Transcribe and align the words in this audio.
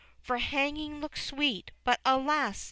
For 0.19 0.39
hanging 0.39 0.99
looks 0.99 1.23
sweet, 1.23 1.69
but, 1.83 2.01
alas! 2.03 2.59